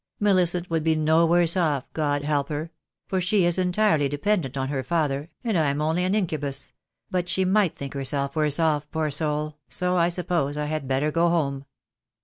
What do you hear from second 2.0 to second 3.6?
help her; for she is